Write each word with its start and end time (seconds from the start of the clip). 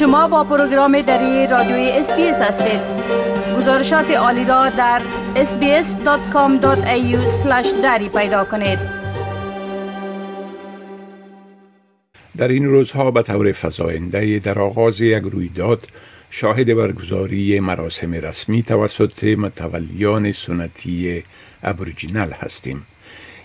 شما 0.00 0.28
با 0.28 0.44
پروگرام 0.44 1.02
دری 1.02 1.46
رادیوی 1.46 1.90
SBS 1.90 2.40
هستید 2.40 2.80
گزارشات 3.56 4.10
عالی 4.10 4.44
را 4.44 4.70
در 4.70 5.02
sbs.com.au 5.34 7.16
دری 7.82 8.08
پیدا 8.08 8.44
کنید 8.44 8.78
در 12.36 12.48
این 12.48 12.64
روزها 12.64 13.10
به 13.10 13.22
طور 13.22 13.52
فزاینده 13.52 14.38
در 14.38 14.58
آغاز 14.58 15.00
یک 15.00 15.22
رویداد 15.22 15.88
شاهد 16.30 16.76
برگزاری 16.76 17.60
مراسم 17.60 18.12
رسمی 18.12 18.62
توسط 18.62 19.24
متولیان 19.24 20.32
سنتی 20.32 21.24
Aboriginal 21.62 22.32
هستیم. 22.32 22.86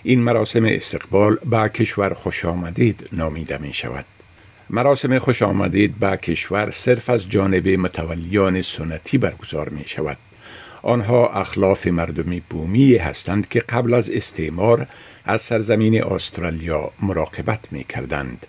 این 0.02 0.20
مراسم 0.20 0.64
استقبال 0.64 1.38
به 1.44 1.68
کشور 1.68 2.14
خوش 2.14 2.44
آمدید 2.44 3.08
نامیده 3.12 3.58
می 3.58 3.72
شود. 3.72 4.15
مراسم 4.70 5.18
خوش 5.18 5.42
آمدید 5.42 5.98
به 5.98 6.16
کشور 6.16 6.70
صرف 6.70 7.10
از 7.10 7.28
جانب 7.28 7.68
متولیان 7.68 8.62
سنتی 8.62 9.18
برگزار 9.18 9.68
می 9.68 9.84
شود. 9.86 10.18
آنها 10.82 11.28
اخلاف 11.28 11.86
مردمی 11.86 12.42
بومی 12.50 12.96
هستند 12.96 13.48
که 13.48 13.60
قبل 13.60 13.94
از 13.94 14.10
استعمار 14.10 14.86
از 15.24 15.42
سرزمین 15.42 16.04
استرالیا 16.04 16.90
مراقبت 17.02 17.72
می 17.72 17.84
کردند. 17.84 18.46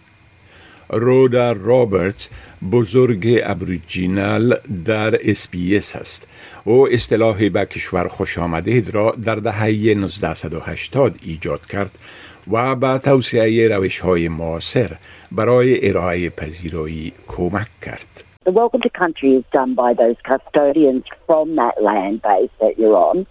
رودا 0.89 1.51
رابرت 1.51 2.29
بزرگ 2.71 3.41
Aboriginal 3.43 4.59
در 4.85 5.29
SBS 5.29 5.95
است 5.95 6.27
او 6.63 6.93
اصطلاح 6.93 7.49
به 7.49 7.65
کشور 7.65 8.07
خوش 8.07 8.37
آمدید 8.37 8.89
را 8.89 9.15
در 9.23 9.35
دهه 9.35 9.63
1980 9.63 11.19
ایجاد 11.21 11.65
کرد 11.65 11.99
و 12.51 12.75
به 12.75 12.97
توسعه 12.97 13.67
روش 13.67 13.99
های 13.99 14.29
معاصر 14.29 14.91
برای 15.31 15.89
ارائه 15.89 16.29
پذیرایی 16.29 17.13
کمک 17.27 17.67
کرد. 17.81 18.23
The 18.45 18.51
welcome 18.51 18.81
to 18.81 18.89
country 19.03 19.31
is 19.39 19.45
done 19.59 19.75
by 19.75 19.91
those 19.93 20.17
custodians 20.29 21.03
from 21.27 21.47
that 21.61 21.75
land 21.89 22.21
base 22.21 22.53
that 22.61 22.73
you're 22.79 22.99
on. 23.11 23.25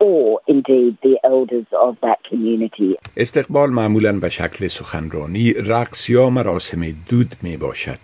or 0.00 0.40
indeed 0.46 0.92
the 1.02 1.16
elders 1.24 1.66
of 1.86 1.92
that 2.06 2.18
community. 2.30 2.96
استقبال 3.16 3.70
معمولا 3.70 4.12
به 4.12 4.28
شکل 4.28 4.68
سخنرانی، 4.68 5.52
رقص 5.52 6.10
یا 6.10 6.30
مراسم 6.30 6.90
دود 7.08 7.34
می 7.42 7.56
باشد. 7.56 7.98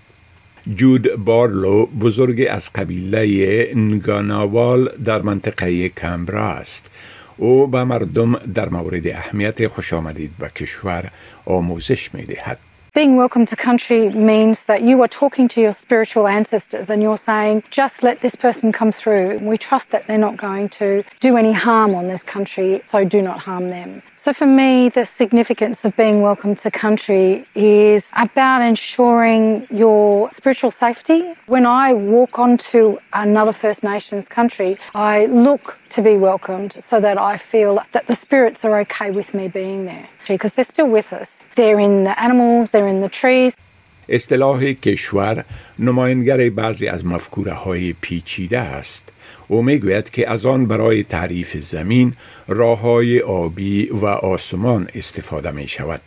جود 0.75 1.25
بارلو 1.25 1.87
بزرگ 1.87 2.47
از 2.51 2.73
قبیله 2.73 3.69
نگاناوال 3.75 4.89
در 5.05 5.23
منطقه 5.23 5.89
کمبرا 5.89 6.49
است. 6.49 6.91
او 7.38 7.68
به 7.68 7.84
مردم 7.84 8.34
در 8.34 8.70
مورد 8.70 9.08
اهمیت 9.08 9.68
خوش 9.68 9.94
آمدید 9.94 10.32
به 10.40 10.50
کشور 10.50 11.12
آموزش 11.46 12.14
می 12.14 12.24
دهد. 12.24 12.58
Being 12.96 13.16
welcome 13.16 13.46
to 13.46 13.56
country 13.56 14.10
means 14.10 14.62
that 14.62 14.82
you 14.82 15.00
are 15.04 15.08
talking 15.08 15.48
to 15.50 15.62
your 15.62 15.74
spiritual 15.74 16.28
ancestors 16.28 16.90
and 16.90 17.04
you're 17.04 17.18
saying, 17.18 17.62
just 17.70 18.02
let 18.02 18.20
this 18.22 18.36
person 18.36 18.72
come 18.72 18.92
through. 18.92 19.38
We 19.52 19.58
trust 19.60 19.92
that 19.92 20.08
they're 20.08 20.18
not 20.18 20.38
going 20.38 20.70
to 20.82 21.04
do 21.20 21.38
any 21.38 21.54
harm 21.54 21.94
on 21.94 22.08
this 22.08 22.24
country, 22.24 22.82
so 22.88 23.06
do 23.06 23.22
not 23.22 23.38
harm 23.40 23.70
them. 23.70 24.02
So 24.25 24.33
for 24.33 24.47
me, 24.47 24.89
the 24.89 25.05
significance 25.05 25.85
of 25.85 25.95
being 25.99 26.23
welcome 26.23 26.57
to 26.57 26.71
country 26.71 27.45
is 27.55 28.07
about 28.15 28.63
ensuring 28.63 29.67
your 29.71 30.31
spiritual 30.31 30.71
safety. 30.71 31.35
When 31.45 31.67
I 31.67 31.93
walk 31.93 32.39
onto 32.39 32.97
another 33.13 33.53
First 33.53 33.85
Nations 33.85 34.27
country, 34.27 34.79
I 34.95 35.27
look 35.27 35.79
to 35.91 36.01
be 36.01 36.17
welcomed 36.17 36.73
so 36.83 37.01
that 37.01 37.19
I 37.19 37.37
feel 37.37 37.83
that 37.93 38.07
the 38.07 38.15
spirits 38.15 38.65
are 38.65 38.81
okay 38.81 39.11
with 39.11 39.35
me 39.35 39.49
being 39.49 39.85
there 39.85 40.09
because 40.27 40.55
they're 40.55 40.65
still 40.65 40.89
with 40.89 41.13
us. 41.13 41.43
They're 41.55 41.79
in 41.79 42.05
the 42.05 42.19
animals, 42.19 42.71
they're 42.71 42.89
in 42.89 43.03
the 43.03 43.11
trees. 43.11 43.59
اصطلاح 44.09 44.73
کشور 44.73 45.45
نماینگر 45.79 46.51
بعضی 46.51 46.89
از 46.89 47.07
مفکوره 47.07 47.53
های 47.53 47.93
پیچیده 48.01 48.59
است. 48.59 49.13
او 49.49 49.63
می‌گوید 49.63 50.11
که 50.11 50.31
از 50.31 50.47
آن 50.47 50.67
برای 50.67 51.03
تعریف 51.03 51.57
زمین 51.57 52.15
راه 52.49 52.81
های 52.81 53.21
آبی 53.21 53.91
و 53.91 54.07
آسمان 54.07 54.89
استفاده 54.95 55.51
می 55.51 55.69
شود 55.69 56.01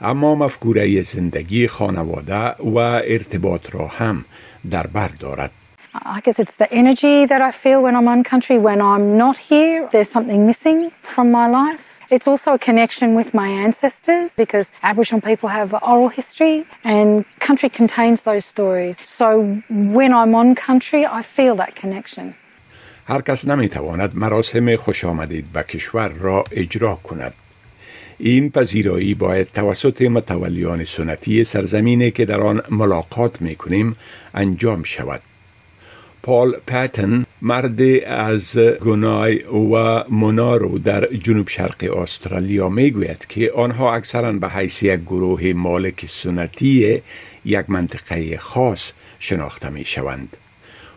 اما 0.00 0.34
مفکوره 0.34 1.02
زندگی 1.02 1.66
خانواده 1.66 2.48
و 2.48 2.78
ارتباط 2.78 3.74
را 3.74 3.86
هم 3.86 4.24
در 4.70 4.86
بر 4.86 5.08
دارد 5.08 5.50
I 5.94 6.20
guess 6.20 6.38
it's 6.40 6.56
the 6.56 6.72
energy 6.72 7.24
that 7.26 7.40
I 7.40 7.52
feel 7.52 7.80
when 7.80 7.94
I'm 7.94 8.08
on 8.08 8.24
country. 8.24 8.58
When 8.58 8.80
I'm 8.80 9.16
not 9.16 9.38
here, 9.38 9.88
there's 9.92 10.10
something 10.10 10.44
missing 10.44 10.90
from 11.02 11.30
my 11.30 11.46
life. 11.46 11.93
It's 12.15 12.27
also 12.27 12.53
a 12.53 12.59
connection 12.69 13.13
with 13.19 13.29
my 13.33 13.49
ancestors 13.65 14.33
because 14.43 14.67
Aboriginal 14.81 15.21
people 15.21 15.49
have 15.49 15.69
oral 15.91 16.09
history 16.19 16.65
and 16.83 17.09
country 17.47 17.69
contains 17.69 18.21
those 18.21 18.45
stories. 18.45 18.95
So 19.05 19.27
when 19.69 20.11
I'm 20.19 20.33
on 20.41 20.55
country, 20.55 21.01
I 21.05 21.21
feel 21.21 21.55
that 21.55 21.75
connection. 21.75 22.33
هر 23.05 23.21
کس 23.21 23.47
نمی 23.47 23.67
تواند 23.67 24.15
مراسم 24.15 24.75
خوش 24.75 25.05
آمدید 25.05 25.51
به 25.53 25.63
کشور 25.63 26.07
را 26.07 26.43
اجرا 26.51 26.95
کند. 26.95 27.33
این 28.17 28.51
پذیرایی 28.51 29.13
باید 29.13 29.47
توسط 29.47 30.01
متولیان 30.01 30.85
سنتی 30.85 31.43
سرزمینی 31.43 32.11
که 32.11 32.25
در 32.25 32.41
آن 32.41 32.61
ملاقات 32.69 33.41
می 33.41 33.55
کنیم 33.55 33.95
انجام 34.33 34.83
شود. 34.83 35.21
پال 36.23 36.51
پتن 36.67 37.25
مرد 37.46 37.82
از 38.06 38.58
گنای 38.58 39.36
و 39.72 40.04
مونارو 40.08 40.78
در 40.78 41.06
جنوب 41.06 41.48
شرق 41.48 41.96
استرالیا 41.96 42.68
می 42.68 42.90
گوید 42.90 43.26
که 43.26 43.52
آنها 43.52 43.94
اکثرا 43.94 44.32
به 44.32 44.48
حیث 44.48 44.82
یک 44.82 45.00
گروه 45.00 45.52
مالک 45.52 46.06
سنتی 46.06 47.02
یک 47.44 47.64
منطقه 47.70 48.38
خاص 48.38 48.92
شناخته 49.18 49.68
می 49.70 49.84
شوند. 49.84 50.36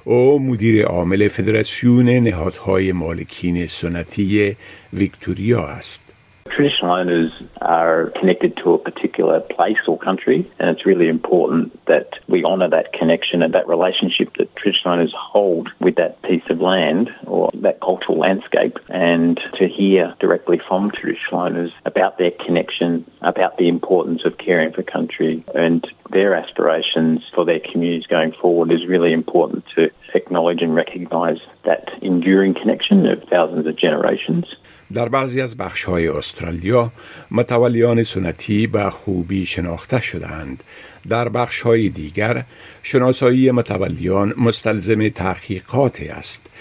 او 0.03 0.39
مدیر 0.39 0.85
عامل 0.85 1.27
فدراسیون 1.27 2.09
نهادهای 2.09 2.91
مالکین 2.91 3.67
سنتی 3.67 4.55
ویکتوریا 4.93 5.67
است. 5.67 6.16
Traditional 6.49 6.91
owners 6.91 7.31
are 7.61 8.11
connected 8.19 8.57
to 8.57 8.73
a 8.73 8.79
particular 8.79 9.39
place 9.41 9.77
or 9.87 9.97
country, 9.97 10.49
and 10.57 10.69
it's 10.69 10.85
really 10.85 11.07
important 11.07 11.85
that 11.85 12.13
we 12.27 12.43
honour 12.43 12.69
that 12.69 12.93
connection 12.93 13.43
and 13.43 13.53
that 13.53 13.67
relationship 13.67 14.35
that 14.37 14.55
traditional 14.55 14.95
owners 14.95 15.13
hold 15.15 15.69
with 15.79 15.95
that 15.95 16.19
piece 16.23 16.43
of 16.49 16.59
land 16.59 17.11
or 17.25 17.49
that 17.53 17.79
cultural 17.79 18.17
landscape, 18.17 18.79
and 18.89 19.39
to 19.53 19.67
hear 19.67 20.15
directly 20.19 20.59
from 20.67 20.89
traditional 20.89 21.41
owners 21.41 21.71
about 21.85 22.17
their 22.17 22.31
connection, 22.31 23.09
about 23.21 23.57
the 23.57 23.67
importance 23.67 24.25
of 24.25 24.37
caring 24.39 24.73
for 24.73 24.81
country, 24.81 25.43
and 25.53 25.85
their 26.09 26.33
aspirations 26.33 27.21
for 27.35 27.45
their 27.45 27.59
communities 27.59 28.07
going 28.07 28.31
forward 28.31 28.71
is 28.71 28.87
really 28.87 29.13
important 29.13 29.63
to 29.75 29.91
acknowledge 30.15 30.61
and 30.61 30.73
recognise 30.73 31.39
that 31.65 31.89
enduring 32.01 32.53
connection 32.53 33.05
of 33.05 33.23
thousands 33.25 33.67
of 33.67 33.75
generations. 33.75 34.45
در 34.93 35.09
بعضی 35.09 35.41
از 35.41 35.57
بخش 35.57 35.83
های 35.83 36.07
استرالیا 36.07 36.91
متولیان 37.31 38.03
سنتی 38.03 38.67
به 38.67 38.89
خوبی 38.89 39.45
شناخته 39.45 40.01
شدهاند. 40.01 40.63
در 41.09 41.29
بخش 41.29 41.61
های 41.61 41.89
دیگر 41.89 42.43
شناسایی 42.83 43.51
متولیان 43.51 44.33
مستلزم 44.37 45.09
تحقیقات 45.09 46.01
است. 46.17 46.51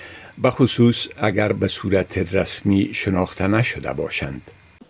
به 0.43 0.51
خصوص 0.51 1.09
اگر 1.23 1.53
به 1.53 1.69
صورت 1.69 2.35
رسمی 2.35 2.91
شناخته 2.95 3.47
نشده 3.47 3.93
باشند. 3.93 4.43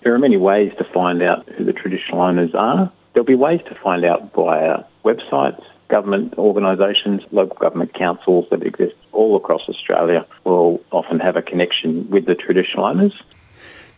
There 0.02 0.14
are 0.14 0.18
many 0.18 0.36
ways 0.36 0.72
to 0.78 0.84
find 0.84 1.22
out 1.30 1.40
who 1.54 1.64
the 1.64 1.72
traditional 1.72 2.20
owners 2.20 2.54
are. 2.54 2.90
There'll 3.12 3.32
be 3.36 3.40
ways 3.48 3.62
to 3.70 3.74
find 3.84 4.04
out 4.04 4.20
via 4.34 4.84
websites, 5.04 5.64
government 5.88 6.28
organisations, 6.38 7.20
local 7.32 7.56
government 7.64 7.92
councils 8.04 8.44
that 8.50 8.62
exist 8.62 8.96
all 9.20 9.32
across 9.40 9.64
Australia 9.74 10.20
will 10.44 10.70
often 10.98 11.18
have 11.26 11.36
a 11.42 11.44
connection 11.50 11.90
with 12.14 12.24
the 12.30 12.36
traditional 12.44 12.84
owners. 12.92 13.14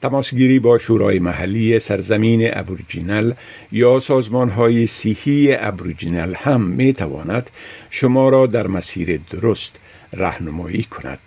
تماسگیری 0.03 0.59
با 0.59 0.79
شورای 0.79 1.19
محلی 1.19 1.79
سرزمین 1.79 2.51
ابوریجینال 2.53 3.33
یا 3.73 4.01
سازمان 4.01 4.49
های 4.49 4.87
سیهی 4.87 5.57
ابوریجینال 5.61 6.35
هم 6.35 6.61
می 6.61 6.93
تواند 6.93 7.51
شما 7.91 8.29
را 8.29 8.47
در 8.47 8.67
مسیر 8.67 9.21
درست 9.31 9.81
راهنمایی 10.13 10.83
کند. 10.83 11.19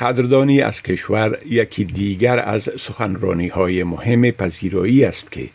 قدردانی 0.00 0.62
از 0.62 0.82
کشور 0.82 1.38
یکی 1.46 1.84
دیگر 1.84 2.38
از 2.38 2.62
سخنرانی 2.62 3.48
های 3.48 3.84
مهم 3.84 4.30
پذیرایی 4.30 5.04
است 5.04 5.32
که 5.32 5.48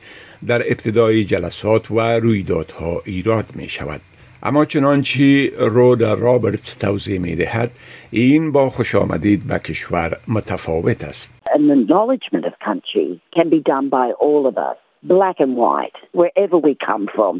در 0.47 0.61
ابتدای 0.61 1.23
جلسات 1.23 1.91
و 1.91 1.99
رویدادها 1.99 3.01
ایراد 3.05 3.45
می 3.55 3.69
شود. 3.69 4.01
اما 4.42 4.64
چنانچه 4.64 5.52
رودا 5.58 6.14
رابرتس 6.14 6.74
توضیح 6.74 7.20
می 7.20 7.36
دهد 7.36 7.70
این 8.10 8.52
با 8.52 8.68
خوش 8.68 8.94
آمدید 8.94 9.46
به 9.46 9.58
کشور 9.58 10.16
متفاوت 10.28 11.04
است. 11.04 11.34
An 11.50 11.70
acknowledgement 11.70 12.44
of 12.44 12.54
country 12.70 13.20
can 13.36 13.48
be 13.50 13.60
done 13.72 13.88
by 13.88 14.08
all 14.24 14.46
of 14.46 14.56
us, 14.70 14.78
black 15.02 15.36
and 15.40 15.52
white, 15.56 15.98
wherever 16.20 16.56
we 16.66 16.74
come 16.88 17.04
from. 17.16 17.34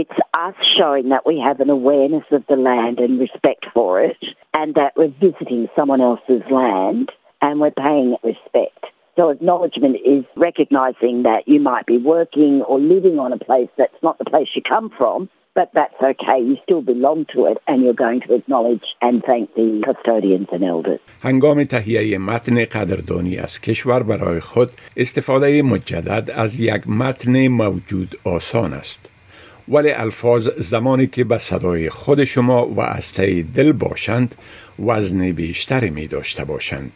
It's 0.00 0.18
us 0.46 0.56
showing 0.78 1.06
that 1.14 1.24
we 1.30 1.36
have 1.48 1.58
an 1.64 1.70
awareness 1.70 2.26
of 2.38 2.42
the 2.50 2.58
land 2.70 2.96
and 3.04 3.12
respect 3.26 3.64
for 3.74 3.90
it, 4.08 4.20
and 4.52 4.74
that 4.74 4.92
we're 4.98 5.16
visiting 5.26 5.62
someone 5.76 6.02
else's 6.10 6.44
land 6.50 7.06
and 7.40 7.60
we're 7.60 7.78
paying 7.88 8.16
respect. 8.22 8.82
So 9.16 9.30
acknowledgement 9.30 9.96
is 10.04 10.24
recognizing 10.36 11.22
that 11.22 11.42
you 11.46 11.58
might 11.60 11.86
be 11.86 11.98
working 11.98 12.62
or 12.62 12.78
living 12.78 13.18
on 13.18 13.32
a 13.32 13.38
place 13.38 13.70
that's 13.78 14.02
not 14.02 14.18
the 14.18 14.26
place 14.26 14.48
you 14.54 14.60
come 14.60 14.90
from, 14.98 15.30
but 15.55 15.69
that's 15.73 16.01
okay. 16.01 16.39
You 16.39 16.57
still 16.63 16.81
belong 16.81 17.25
to 17.33 17.45
it 17.45 17.57
and 17.67 17.81
you're 17.83 18.01
going 18.05 18.21
to 18.21 18.33
acknowledge 18.33 18.85
and 19.01 19.23
thank 19.23 19.53
the 19.55 19.81
custodians 19.85 20.47
and 20.51 20.63
elders. 20.63 20.99
هنگام 21.21 21.63
تهیه 21.63 22.17
متن 22.17 22.65
قدردانی 22.65 23.37
از 23.37 23.61
کشور 23.61 24.03
برای 24.03 24.39
خود 24.39 24.71
استفاده 24.97 25.61
مجدد 25.61 26.31
از 26.35 26.59
یک 26.59 26.87
متن 26.87 27.47
موجود 27.47 28.15
آسان 28.25 28.73
است. 28.73 29.11
ولی 29.67 29.91
الفاظ 29.91 30.47
زمانی 30.57 31.07
که 31.07 31.23
به 31.23 31.37
صدای 31.37 31.89
خود 31.89 32.23
شما 32.23 32.67
و 32.67 32.81
از 32.81 33.15
دل 33.55 33.71
باشند 33.71 34.35
وزن 34.79 35.31
بیشتری 35.31 35.89
می 35.89 36.07
داشته 36.07 36.45
باشند. 36.45 36.91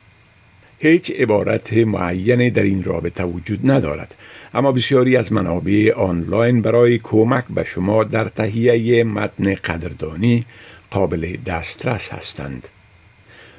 هیچ 0.90 1.12
عبارت 1.12 1.74
معینی 1.74 2.50
در 2.50 2.64
این 2.64 2.84
رابطه 2.84 3.24
وجود 3.24 3.72
ندارد. 3.72 4.16
اما 4.54 4.72
بسیاری 4.72 5.18
از 5.18 5.34
منابع 5.34 5.94
آنلاین 5.96 6.62
برای 6.62 6.98
کمک 6.98 7.44
به 7.50 7.64
شما 7.64 8.04
در 8.04 8.24
تهیه 8.24 9.04
متن 9.04 9.56
قدردانی 9.56 10.46
قابل 10.92 11.36
دسترس 11.46 12.14
هستند. 12.14 12.70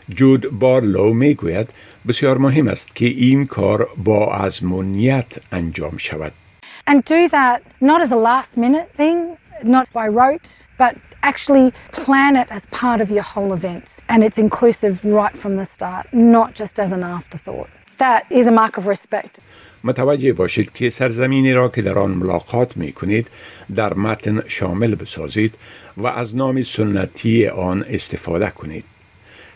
جود 0.09 0.51
بارلو 0.51 1.13
می 1.13 1.35
گوید 1.35 1.71
بسیار 2.09 2.39
مهم 2.39 2.69
است 2.69 2.97
که 2.97 3.07
این 3.07 3.47
کار 3.47 3.89
با 4.05 4.35
ازمونیت 4.35 5.39
انجام 5.53 5.97
شود. 5.97 6.33
And 6.89 7.05
do 7.05 7.29
that 7.29 7.63
not 7.81 8.01
as 8.01 8.13
a 8.13 8.21
last 8.31 8.57
minute 8.57 8.89
thing, 8.97 9.19
not 9.64 9.88
by 9.94 10.08
rote, 10.08 10.50
but 10.78 10.96
actually 11.24 11.68
plan 11.92 12.36
it 12.36 12.48
as 12.58 12.64
part 12.82 13.00
of 13.02 13.10
your 13.10 13.24
whole 13.34 13.54
event. 13.54 13.86
And 14.10 14.24
it's 14.24 14.38
inclusive 14.38 15.04
right 15.04 15.36
from 15.44 15.54
the 15.58 15.66
start, 15.66 16.06
not 16.14 16.50
just 16.62 16.80
as 16.80 16.92
an 16.92 17.04
afterthought. 17.04 17.70
That 17.98 18.22
is 18.40 18.48
a 18.48 18.52
mark 18.52 18.78
of 18.78 18.88
respect. 18.88 19.40
متوجه 19.84 20.34
باشید 20.34 20.72
که 20.72 20.90
سرزمینی 20.90 21.54
را 21.54 21.70
که 21.70 21.82
در 21.82 22.00
آن 22.00 22.12
ملاقات 22.12 22.78
می 22.78 22.92
کنید 22.92 23.30
در 23.76 23.94
متن 23.94 24.44
شامل 24.48 24.96
بسازید 24.96 25.58
و 25.98 26.08
از 26.08 26.36
نام 26.36 26.64
سنتی 26.64 27.48
آن 27.48 27.86
استفاده 27.90 28.50
کنید. 28.50 28.84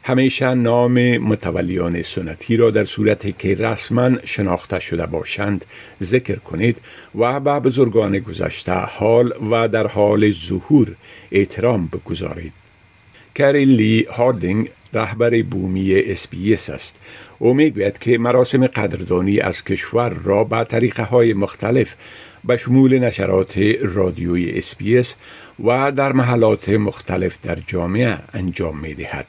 همیشه 0.02 0.54
نام 0.54 1.18
متولیان 1.18 2.02
سنتی 2.02 2.56
را 2.56 2.70
در 2.70 2.84
صورتی 2.84 3.32
که 3.32 3.54
رسما 3.54 4.10
شناخته 4.24 4.80
شده 4.80 5.06
باشند 5.06 5.64
ذکر 6.02 6.36
کنید 6.36 6.80
و 7.14 7.40
به 7.40 7.60
بزرگان 7.60 8.18
گذشته 8.18 8.72
حال 8.72 9.32
و 9.50 9.68
در 9.68 9.86
حال 9.86 10.32
ظهور 10.32 10.96
احترام 11.32 11.86
بگذارید. 11.86 12.52
کری 13.34 13.64
لی 13.64 14.06
هاردینگ 14.10 14.70
رهبر 14.92 15.42
بومی 15.42 15.94
SBS 15.94 16.70
است 16.70 16.96
او 17.38 17.54
می‌گوید 17.54 17.98
که 17.98 18.18
مراسم 18.18 18.66
قدردانی 18.66 19.40
از 19.40 19.64
کشور 19.64 20.08
را 20.08 20.44
به 20.44 20.64
طریقه 20.64 21.02
های 21.02 21.32
مختلف 21.32 21.94
به 22.44 22.56
شمول 22.56 22.98
نشرات 22.98 23.58
رادیوی 23.80 24.50
اسپیس 24.50 25.14
و 25.64 25.92
در 25.92 26.12
محلات 26.12 26.68
مختلف 26.68 27.40
در 27.40 27.58
جامعه 27.66 28.18
انجام 28.32 28.78
می 28.78 28.94
دهد. 28.94 29.26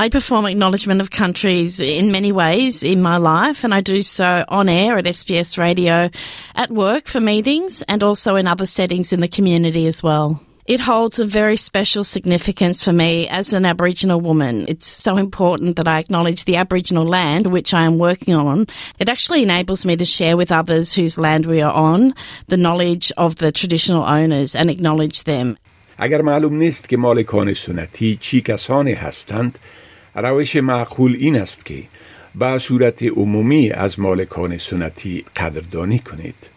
I 0.00 0.10
perform 0.10 0.44
acknowledgement 0.44 1.00
of 1.00 1.10
countries 1.10 1.80
in 1.80 2.12
many 2.12 2.30
ways 2.30 2.82
in 2.82 3.00
my 3.00 3.16
life, 3.16 3.64
and 3.64 3.72
I 3.74 3.80
do 3.80 4.02
so 4.02 4.44
on 4.48 4.68
air 4.68 4.98
at 4.98 5.06
SBS 5.06 5.56
Radio, 5.56 6.10
at 6.54 6.70
work 6.70 7.06
for 7.06 7.18
meetings, 7.18 7.82
and 7.88 8.02
also 8.02 8.36
in 8.36 8.46
other 8.46 8.66
settings 8.66 9.12
in 9.14 9.20
the 9.20 9.28
community 9.28 9.86
as 9.86 10.02
well. 10.02 10.42
It 10.66 10.80
holds 10.80 11.20
a 11.20 11.24
very 11.24 11.56
special 11.56 12.02
significance 12.02 12.82
for 12.84 12.92
me 12.92 13.28
as 13.28 13.52
an 13.52 13.64
Aboriginal 13.64 14.20
woman. 14.20 14.64
It's 14.68 14.86
so 14.86 15.16
important 15.16 15.76
that 15.76 15.86
I 15.86 16.00
acknowledge 16.00 16.44
the 16.44 16.56
Aboriginal 16.56 17.06
land 17.06 17.46
which 17.46 17.72
I 17.72 17.84
am 17.84 17.98
working 17.98 18.34
on. 18.34 18.66
It 18.98 19.08
actually 19.08 19.44
enables 19.44 19.86
me 19.86 19.96
to 19.96 20.04
share 20.04 20.36
with 20.36 20.50
others 20.50 20.92
whose 20.92 21.16
land 21.16 21.46
we 21.46 21.62
are 21.62 21.72
on 21.72 22.14
the 22.48 22.56
knowledge 22.56 23.12
of 23.16 23.36
the 23.36 23.52
traditional 23.52 24.02
owners 24.02 24.56
and 24.56 24.68
acknowledge 24.68 25.22
them. 25.22 25.56
اگر 25.98 26.22
معلوم 26.22 26.54
نیست 26.54 26.88
که 26.88 26.96
مالکان 26.96 27.54
سنتی 27.54 28.18
چی 28.20 28.40
کسانی 28.40 28.92
هستند 28.92 29.58
روش 30.15 30.55
معقول 30.55 31.15
این 31.19 31.35
است 31.35 31.65
که 31.65 31.83
به 32.35 32.57
صورت 32.57 33.03
عمومی 33.03 33.71
از 33.71 33.99
مالکان 33.99 34.57
سنتی 34.57 35.23
قدردانی 35.35 35.99
کنید. 35.99 36.49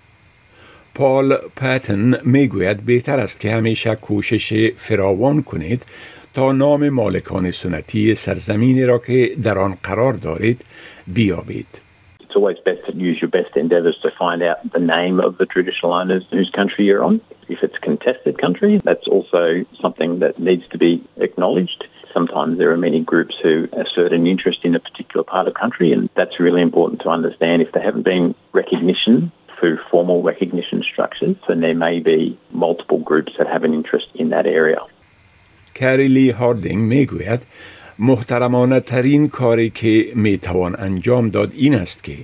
پال 0.95 1.37
پتن 1.57 2.15
می‌گوید 2.25 2.87
بهتر 2.87 3.19
است 3.19 3.41
که 3.41 3.51
همیشه 3.51 3.95
کوشش 3.95 4.73
فراوان 4.77 5.43
کنید 5.43 5.87
تا 6.35 6.53
نام 6.53 6.89
مالکان 6.89 7.51
سنتی 7.51 8.15
سرزمینی 8.15 8.85
را 8.85 8.99
که 8.99 9.31
در 9.43 9.59
آن 9.59 9.75
قرار 9.83 10.13
دارید 10.13 10.65
بیابید. 11.07 11.81
It's 12.21 12.37
always 12.37 12.59
best 12.71 12.83
to 12.87 12.93
use 13.11 13.19
your 13.23 13.31
best 13.39 13.57
endeavours 13.57 13.97
to 14.03 14.11
find 14.23 14.43
out 14.43 14.59
the 14.73 14.85
name 14.97 15.17
of 15.27 15.39
the 15.41 15.47
traditional 15.55 15.93
owners 16.01 16.25
whose 16.33 16.51
country 16.61 16.85
you're 16.89 17.05
on. 17.11 17.21
If 17.49 17.59
it's 17.63 17.79
contested 17.89 18.35
country, 18.47 18.73
that's 18.89 19.07
also 19.15 19.43
something 19.83 20.11
that 20.23 20.33
needs 20.49 20.65
to 20.73 20.79
be 20.87 20.93
acknowledged. 21.27 21.81
sometimes 22.14 22.58
there 22.58 22.72
are 22.72 22.78
many 22.78 23.02
groups 23.02 23.36
who 23.44 23.68
assert 23.84 24.12
an 24.14 24.26
interest 24.28 24.60
in 24.64 24.76
a 24.76 24.80
particular 24.80 25.24
part 25.24 25.48
of 25.48 25.54
country, 25.54 25.92
and 25.94 26.10
that's 26.16 26.40
really 26.40 26.62
important 26.62 27.02
to 27.02 27.10
understand. 27.10 27.62
If 27.62 27.72
there 27.74 27.84
haven't 27.84 28.04
been 28.04 28.36
recognition 28.54 29.32
through 29.60 29.78
formal 29.92 30.24
recognition 30.24 30.84
structures, 30.92 31.36
then 31.48 31.60
there 31.62 31.76
may 31.76 32.00
be 32.00 32.38
multiple 32.52 33.00
groups 33.00 33.34
that 33.38 33.48
have 33.48 33.64
an 33.64 33.74
interest 33.74 34.08
in 34.16 34.30
that 34.30 34.46
area. 34.46 34.82
کری 35.76 36.08
لی 36.08 36.30
هاردینگ 36.30 36.78
میگوید 36.78 37.46
محترمانه 38.00 38.80
ترین 38.80 39.28
کاری 39.28 39.70
که 39.70 40.06
می 40.16 40.38
توان 40.38 40.76
انجام 40.80 41.30
داد 41.30 41.52
این 41.56 41.76
است 41.76 42.04
که 42.04 42.16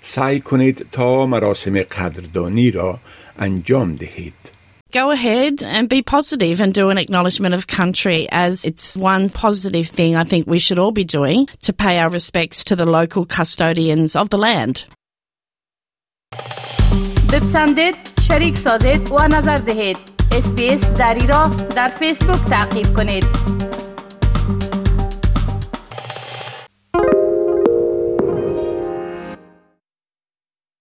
سعی 0.00 0.40
کنید 0.40 0.86
تا 0.92 1.26
مراسم 1.26 1.82
قدردانی 1.82 2.70
را 2.70 2.98
انجام 3.38 3.94
دهید. 3.94 4.53
go 4.94 5.10
ahead 5.10 5.62
and 5.62 5.88
be 5.88 6.02
positive 6.02 6.60
and 6.60 6.74
do 6.74 6.90
an 6.90 6.98
acknowledgement 6.98 7.54
of 7.54 7.66
country 7.66 8.28
as 8.30 8.64
it's 8.64 8.96
one 8.96 9.28
positive 9.28 9.88
thing 9.88 10.16
I 10.16 10.24
think 10.24 10.46
we 10.46 10.58
should 10.58 10.78
all 10.78 10.92
be 10.92 11.04
doing 11.04 11.48
to 11.62 11.72
pay 11.72 11.98
our 11.98 12.10
respects 12.10 12.64
to 12.64 12.76
the 12.76 12.86
local 12.86 13.24
custodians 13.24 14.16
of 14.16 14.30
the 14.30 14.38
land. 14.38 14.84
بپسندید، 17.32 17.94
شریک 18.28 18.56
سازید 18.58 19.12
و 19.12 19.28
نظر 19.28 19.56
دهید. 19.56 19.96
اسپیس 20.32 20.90
دری 20.96 21.26
را 21.26 21.50
در 21.76 21.88
فیسبوک 21.88 22.44
تعقیب 22.44 22.86
کنید. 22.96 23.24